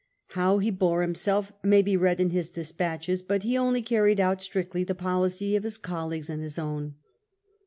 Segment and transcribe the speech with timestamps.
[0.29, 4.41] How he bore himself may be read in his despatches; but he only carried out
[4.41, 6.95] strictly the policy of his colleagues and his own.